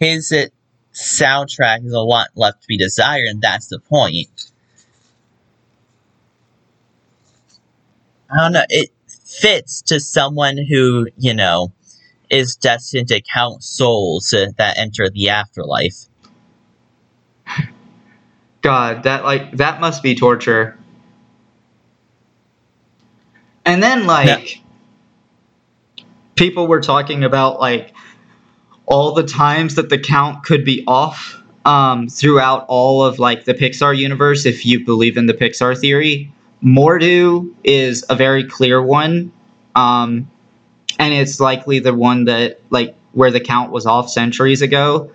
[0.00, 0.46] His uh,
[0.94, 4.50] soundtrack is a lot left to be desired, and that's the point.
[8.30, 8.64] I don't know.
[8.68, 11.72] It fits to someone who you know
[12.30, 16.06] is destined to count souls uh, that enter the afterlife.
[18.64, 20.78] God, that like that must be torture.
[23.66, 24.62] And then like
[26.34, 27.92] people were talking about like
[28.86, 33.52] all the times that the count could be off um, throughout all of like the
[33.52, 36.32] Pixar universe, if you believe in the Pixar theory.
[36.62, 39.30] Mor'du is a very clear one,
[39.74, 40.30] um,
[40.98, 45.12] and it's likely the one that like where the count was off centuries ago.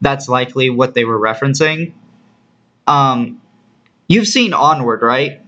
[0.00, 1.92] That's likely what they were referencing.
[2.86, 3.42] Um,
[4.08, 5.40] you've seen Onward, right?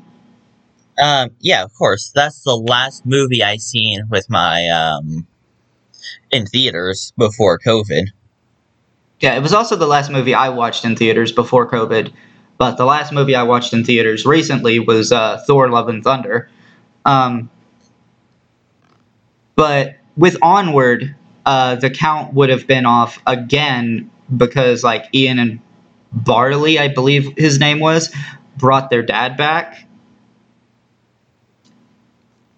[1.00, 2.10] Um, yeah, of course.
[2.14, 5.26] That's the last movie I seen with my um
[6.30, 8.08] in theaters before COVID.
[9.20, 12.12] Yeah, it was also the last movie I watched in theaters before COVID.
[12.56, 16.50] But the last movie I watched in theaters recently was uh, Thor: Love and Thunder.
[17.04, 17.48] Um,
[19.54, 21.14] but with Onward,
[21.46, 25.60] uh, the count would have been off again because like Ian and
[26.12, 28.14] Barley, I believe his name was,
[28.56, 29.86] brought their dad back.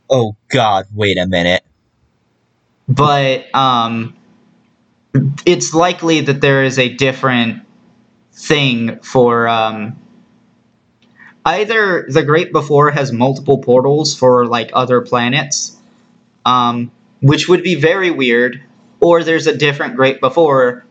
[0.08, 0.86] Oh God!
[0.92, 1.62] Wait a minute.
[2.88, 4.16] But um,
[5.46, 7.64] it's likely that there is a different
[8.32, 9.96] thing for um,
[11.44, 15.76] either the Great Before has multiple portals for like other planets,
[16.44, 16.90] um,
[17.20, 18.60] which would be very weird,
[19.00, 20.84] or there's a different Great Before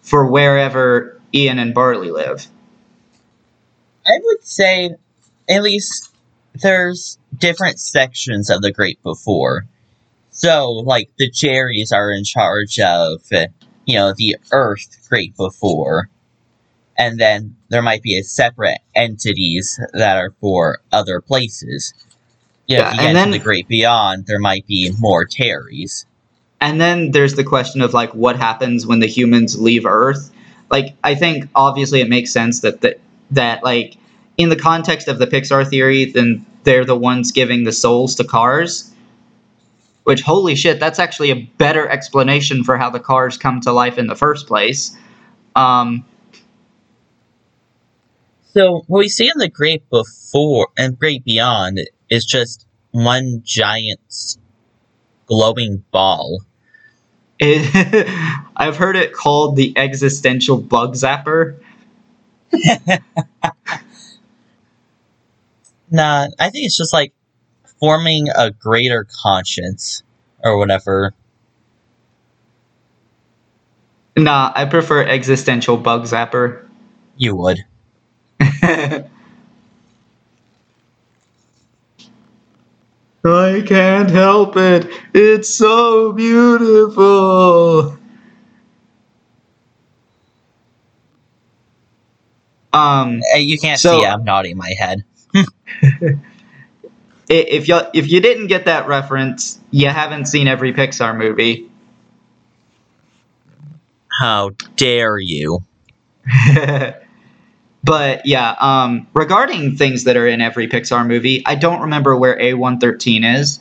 [0.00, 2.46] for wherever Ian and Barley live.
[4.06, 4.90] I would say
[5.48, 6.12] at least
[6.54, 9.66] there's different sections of the Great Before.
[10.30, 13.20] So, like, the Jerrys are in charge of,
[13.86, 16.08] you know, the Earth Great Before.
[16.98, 21.92] And then there might be a separate entities that are for other places.
[22.66, 24.90] You know, Yeah, if you get and into then- the Great Beyond, there might be
[24.98, 26.06] more Terrys.
[26.60, 30.30] And then there's the question of like what happens when the humans leave Earth.
[30.70, 33.00] Like I think obviously it makes sense that that,
[33.30, 33.96] that like
[34.36, 38.24] in the context of the Pixar theory, then they're the ones giving the souls to
[38.24, 38.92] cars.
[40.04, 43.98] Which holy shit, that's actually a better explanation for how the cars come to life
[43.98, 44.96] in the first place.
[45.56, 46.04] Um,
[48.56, 54.38] So, what we see in the Great Before and Great Beyond is just one giant
[55.26, 56.40] glowing ball.
[57.38, 58.08] It,
[58.56, 61.58] I've heard it called the existential bug zapper.
[65.90, 67.12] Nah, I think it's just like
[67.80, 70.02] forming a greater conscience
[70.42, 71.14] or whatever.
[74.16, 76.66] Nah, I prefer existential bug zapper.
[77.16, 77.64] You would.
[83.26, 84.86] I can't help it.
[85.14, 87.96] It's so beautiful.
[92.72, 95.04] Um, You can't So- see I'm nodding my head.
[97.28, 101.68] if you if you didn't get that reference, you haven't seen every Pixar movie.
[104.20, 105.60] How dare you?
[107.86, 112.36] but yeah, um, regarding things that are in every Pixar movie, I don't remember where
[112.36, 113.60] A113 is.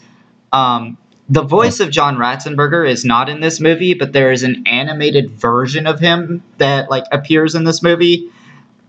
[0.51, 0.97] Um,
[1.30, 5.30] the voice of John Ratzenberger is not in this movie, but there is an animated
[5.30, 8.32] version of him that like appears in this movie.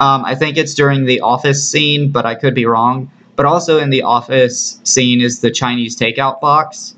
[0.01, 3.11] Um, I think it's during the office scene, but I could be wrong.
[3.37, 6.95] But also in the office scene is the Chinese takeout box.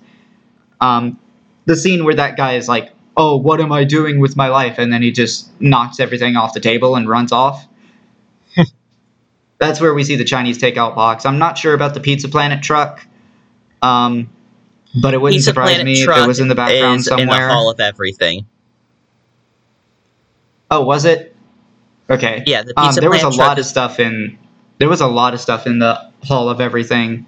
[0.81, 1.19] Um,
[1.65, 4.79] the scene where that guy is like, "Oh, what am I doing with my life?"
[4.79, 7.67] and then he just knocks everything off the table and runs off.
[9.59, 11.27] That's where we see the Chinese takeout box.
[11.27, 13.05] I'm not sure about the Pizza Planet truck,
[13.83, 14.29] um,
[15.03, 17.23] but it wouldn't Pizza surprise Planet me if it was in the background somewhere.
[17.23, 18.47] in the Hall of Everything.
[20.71, 21.35] Oh, was it?
[22.11, 22.43] Okay.
[22.47, 24.39] Yeah, the Pizza Um, Pizza there was a Planet lot of stuff in.
[24.79, 27.27] There was a lot of stuff in the Hall of Everything.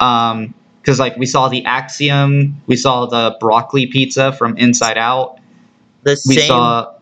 [0.00, 5.38] Um, because like we saw the Axiom, we saw the broccoli pizza from Inside Out.
[6.02, 6.48] the We same.
[6.48, 6.94] saw.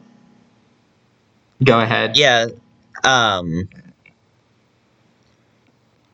[1.65, 2.17] Go ahead.
[2.17, 2.49] Yeah.
[3.05, 3.69] Um.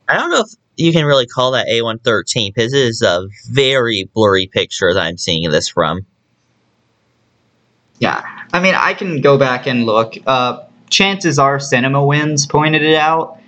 [0.08, 4.08] I don't know if you can really call that A113 because it is a very
[4.14, 6.06] blurry picture that I'm seeing this from.
[7.98, 10.14] Yeah, I mean, I can go back and look.
[10.26, 13.40] Uh, chances are, Cinema Wins pointed it out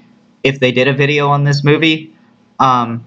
[0.43, 2.15] if they did a video on this movie.
[2.59, 3.05] Um,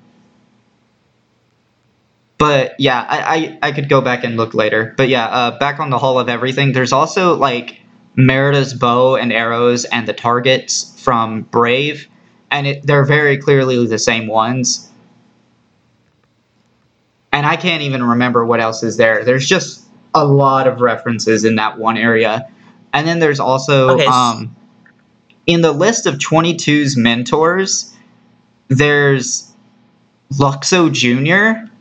[2.37, 4.93] but yeah, I, I I could go back and look later.
[4.97, 6.73] But yeah, uh, back on the Hall of Everything.
[6.73, 7.81] There's also like
[8.15, 12.07] Merida's bow and arrows and the targets from Brave,
[12.51, 14.89] and it, they're very clearly the same ones.
[17.31, 19.23] And I can't even remember what else is there.
[19.23, 22.51] There's just a lot of references in that one area.
[22.93, 24.53] And then there's also Okay, um,
[25.47, 27.95] in the list of 22's mentors,
[28.67, 29.53] there's
[30.33, 31.71] Luxo Jr.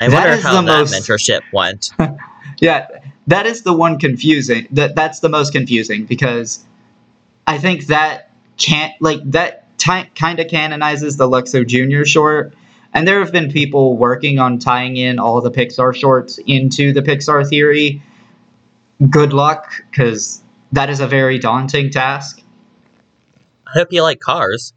[0.00, 1.90] I wonder is how the that most- mentorship went.
[2.60, 2.86] Yeah,
[3.26, 4.66] that is the one confusing.
[4.70, 6.64] That that's the most confusing because
[7.46, 12.54] I think that can't like that ti kind of canonizes the Luxo Junior short,
[12.92, 17.02] and there have been people working on tying in all the Pixar shorts into the
[17.02, 18.02] Pixar theory.
[19.10, 22.42] Good luck, because that is a very daunting task.
[23.66, 24.72] I hope you like cars.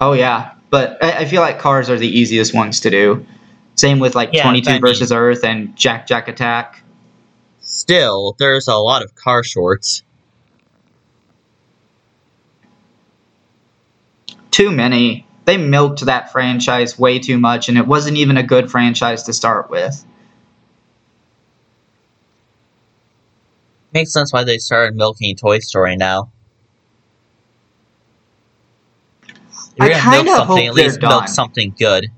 [0.00, 3.26] Oh yeah, but I, I feel like cars are the easiest ones to do.
[3.80, 6.82] Same with like Yeah, Twenty but I Two versus Earth and Jack Jack Attack.
[7.60, 10.02] Still, there's a lot of car shorts.
[14.50, 15.26] too many.
[15.46, 19.32] They milked that franchise way too much, and it wasn't even a good franchise to
[19.32, 20.04] start with.
[23.92, 26.30] Makes sense why they started milking Toy Story now.
[29.76, 31.28] If I you're gonna milk kinda something, hope at least they're milk done.
[31.28, 32.08] something good.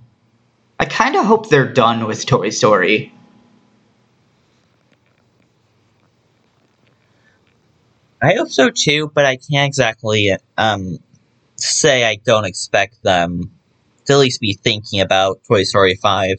[0.82, 3.12] I kind of hope they're done with Toy Story.
[8.20, 10.98] I hope so too, but I can't exactly um
[11.54, 13.52] say I don't expect them
[14.06, 16.38] to at least be thinking about Toy Story 5.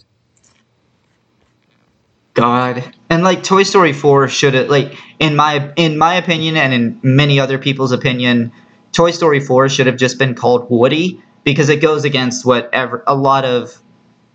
[2.34, 6.74] God, and like Toy Story Four should have like in my in my opinion and
[6.74, 8.52] in many other people's opinion,
[8.92, 13.16] Toy Story Four should have just been called Woody because it goes against whatever a
[13.16, 13.82] lot of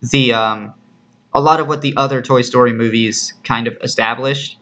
[0.01, 0.73] the um
[1.33, 4.57] a lot of what the other Toy Story movies kind of established.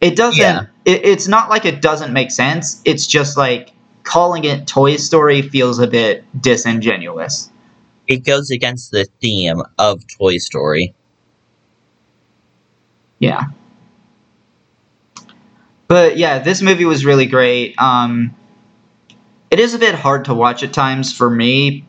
[0.00, 0.40] It doesn't.
[0.40, 0.66] Yeah.
[0.84, 2.80] It, it's not like it doesn't make sense.
[2.84, 3.72] It's just like
[4.04, 7.50] calling it Toy Story feels a bit disingenuous.
[8.06, 10.94] It goes against the theme of Toy Story.
[13.18, 13.46] Yeah.
[15.88, 17.78] But yeah, this movie was really great.
[17.78, 18.34] Um,
[19.50, 21.84] it is a bit hard to watch at times for me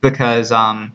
[0.00, 0.94] because, um,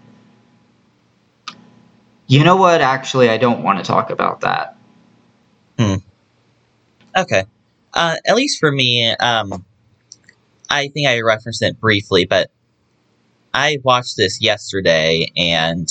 [2.34, 2.82] you know what?
[2.82, 4.76] Actually, I don't want to talk about that.
[5.78, 5.96] Hmm.
[7.16, 7.44] Okay.
[7.94, 9.64] Uh, at least for me, um,
[10.70, 12.50] I think I referenced it briefly, but
[13.54, 15.88] I watched this yesterday and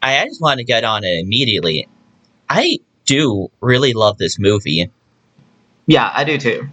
[0.00, 1.88] I, I just wanted to get on it immediately.
[2.48, 4.90] I do really love this movie.
[5.86, 6.68] Yeah, I do too.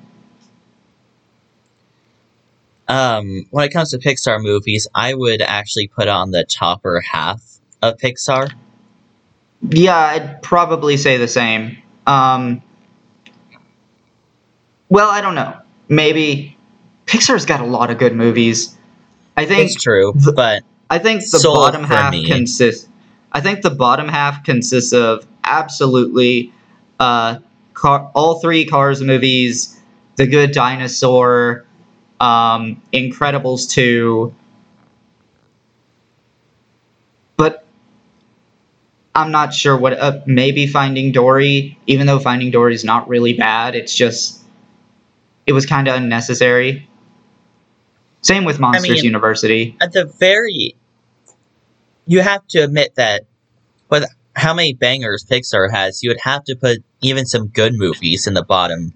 [2.88, 7.42] Um, when it comes to Pixar movies, I would actually put on the topper half
[7.82, 8.52] of Pixar.
[9.70, 11.78] Yeah, I'd probably say the same.
[12.06, 12.62] Um,
[14.90, 15.58] well, I don't know.
[15.90, 16.56] Maybe
[17.08, 18.76] Pixar's got a lot of good movies.
[19.38, 22.26] I think It's true, the- but I think the bottom half me.
[22.28, 22.88] consists.
[23.32, 26.54] I think the bottom half consists of absolutely
[27.00, 27.40] uh,
[27.74, 29.82] car, all three Cars movies,
[30.16, 31.66] The Good Dinosaur,
[32.20, 34.34] um, Incredibles two.
[37.38, 37.66] But
[39.14, 39.94] I'm not sure what.
[39.94, 44.42] Uh, maybe Finding Dory, even though Finding Dory is not really bad, it's just
[45.46, 46.88] it was kind of unnecessary.
[48.22, 49.78] Same with Monsters mean- University.
[49.82, 50.76] at the very
[52.08, 53.24] you have to admit that
[53.90, 54.06] with
[54.36, 58.34] how many bangers Pixar has, you would have to put even some good movies in
[58.34, 58.94] the bottom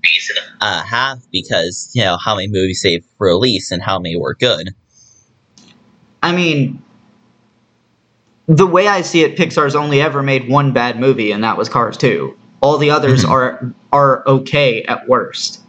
[0.62, 4.70] uh, half because you know how many movies they've released and how many were good.
[6.22, 6.82] I mean,
[8.48, 11.70] the way I see it, Pixar's only ever made one bad movie, and that was
[11.70, 12.36] Cars 2.
[12.62, 13.30] All the others Mhm.
[13.30, 15.62] are are okay at worst.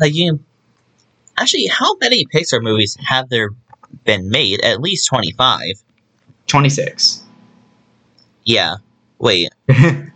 [0.00, 0.40] Like you,
[1.38, 3.50] actually, how many Pixar movies have there
[4.04, 4.60] been made?
[4.62, 5.74] At least twenty five.
[6.46, 7.22] 26.
[8.44, 8.76] Yeah.
[9.18, 9.50] Wait,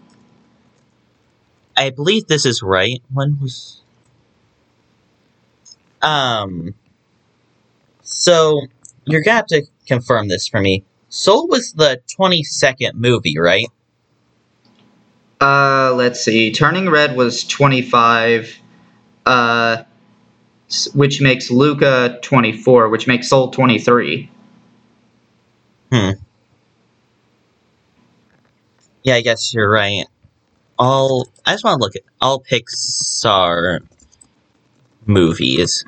[1.79, 3.03] I believe this is right.
[3.13, 3.83] When was
[6.03, 6.75] um
[8.03, 8.61] so
[9.05, 10.85] you're gonna have to confirm this for me.
[11.09, 13.67] Soul was the twenty second movie, right?
[15.41, 16.53] uh, let's see.
[16.53, 18.59] Turning Red was 25,
[19.27, 19.85] uh,
[20.95, 24.31] which makes Luca 24, which makes Soul 23.
[25.93, 26.11] Hmm.
[29.05, 30.07] Yeah, I guess you're right.
[30.79, 33.81] All I just want to look at all Pixar
[35.07, 35.85] movies.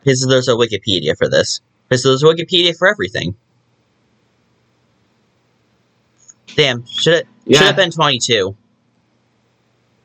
[0.00, 1.60] Because there's a Wikipedia for this.
[1.88, 3.36] Because there's a Wikipedia for everything.
[6.56, 8.56] Damn, should it should have been twenty two.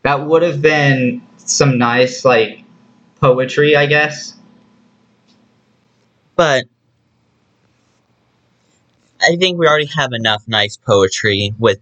[0.03, 2.63] That would have been some nice, like,
[3.19, 4.37] poetry, I guess.
[6.35, 6.65] But
[9.19, 11.81] I think we already have enough nice poetry with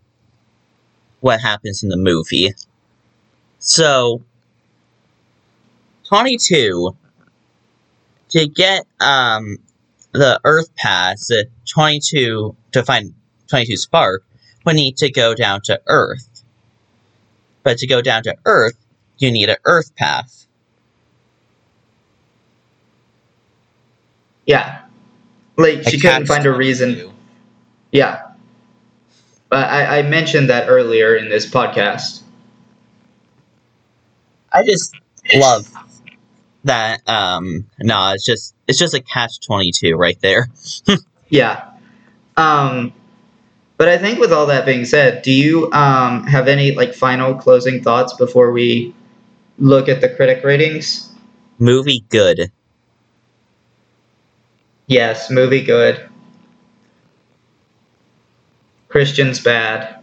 [1.25, 2.53] what happens in the movie.
[3.57, 4.21] So,
[6.07, 6.95] 22.
[8.29, 9.57] to get um
[10.11, 13.15] the Earth Pass uh, 22 to find
[13.47, 14.23] 22 Spark,
[14.67, 16.43] we need to go down to Earth.
[17.63, 18.77] But to go down to Earth,
[19.17, 20.45] you need an Earth Pass.
[24.45, 24.83] Yeah.
[25.57, 26.57] Like she couldn't find a catch-22.
[26.57, 27.13] reason.
[27.91, 28.34] Yeah.
[29.49, 32.21] But I, I mentioned that earlier in this podcast.
[34.51, 34.95] I just
[35.35, 35.71] love
[36.63, 37.07] that.
[37.07, 40.47] Um, no, it's just it's just a catch 22 right there.
[41.27, 41.71] Yeah.
[42.37, 42.93] Um,
[43.77, 47.33] but I think with all that being said, do you um, have any like final
[47.35, 48.93] closing thoughts before we
[49.57, 51.11] look at the critic ratings?
[51.57, 52.51] Movie good.
[54.87, 56.07] Yes, movie good.
[58.87, 60.01] Christian's bad.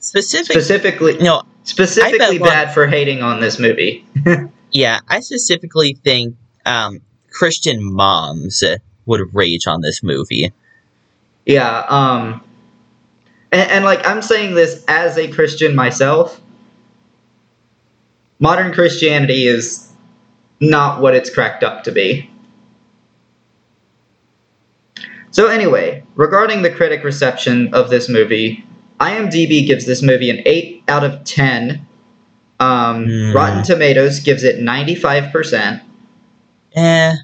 [0.00, 0.52] Specific.
[0.52, 4.06] Specifically, no, specifically one- bad for hating on this movie.
[4.72, 8.62] yeah, I specifically think um, Christian moms
[9.06, 10.52] would rage on this movie.
[11.46, 12.44] Yeah, um
[13.50, 16.40] and, and like I'm saying this as a Christian myself.
[18.38, 19.90] Modern Christianity is
[20.60, 22.30] not what it's cracked up to be.
[25.30, 28.64] So anyway, regarding the critic reception of this movie,
[29.00, 31.86] IMDb gives this movie an 8 out of 10.
[32.60, 33.32] Um, Hmm.
[33.32, 35.80] Rotten Tomatoes gives it 95%.
[36.74, 37.14] Eh,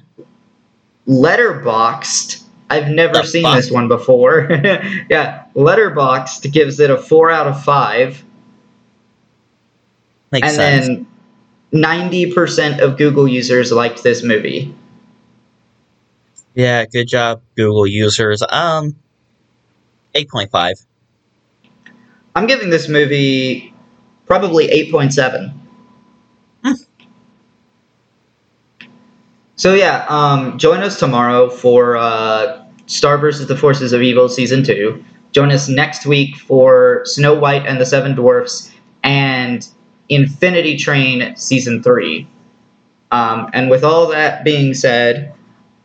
[1.09, 2.43] Letterboxd.
[2.71, 3.57] I've never The seen fuck?
[3.57, 4.49] this one before.
[5.11, 8.25] yeah, Letterboxd gives it a four out of five,
[10.33, 10.87] makes and sense.
[10.87, 11.07] then
[11.73, 14.75] ninety percent of Google users liked this movie.
[16.55, 18.43] Yeah, good job, Google users.
[18.49, 18.97] Um,
[20.15, 20.77] eight point five.
[22.35, 23.73] I'm giving this movie
[24.27, 25.61] probably eight point seven.
[26.65, 26.73] Hmm.
[29.57, 34.63] So yeah, um, join us tomorrow for uh, Star versus the Forces of Evil season
[34.63, 35.05] two.
[35.33, 39.69] Join us next week for Snow White and the Seven Dwarfs and
[40.09, 42.29] Infinity Train season three.
[43.11, 45.34] Um, and with all that being said,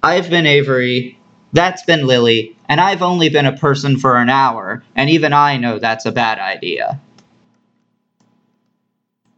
[0.01, 1.17] I've been Avory.
[1.51, 5.57] That's been Lily, and I've only been a person for an hour, and even I
[5.57, 6.99] know that's a bad idea.